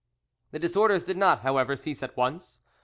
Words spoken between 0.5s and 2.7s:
disorders did not, however, cease at once.